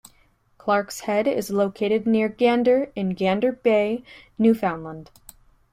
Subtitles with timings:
[0.57, 4.03] Clarke's Head is located near Gander in Gander Bay,
[4.39, 5.11] Newfoundland.